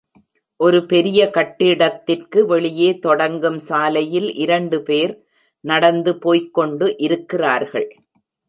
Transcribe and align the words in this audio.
ஒரு 0.59 0.85
பெரிய 0.85 1.29
கட்டிடத்திற்கு 1.33 2.39
வெளியே 2.45 2.89
தொடங்கும் 2.99 3.59
சாலையில் 3.59 4.29
இரண்டு 4.35 4.83
பேர் 4.83 5.13
நடந்து 5.63 6.13
போய்க்கொண்டு 6.17 6.87
இருக்கிறார்கள். 6.97 7.89